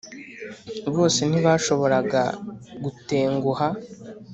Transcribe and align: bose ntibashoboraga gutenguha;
bose 0.95 1.19
ntibashoboraga 1.29 2.21
gutenguha; 2.83 3.67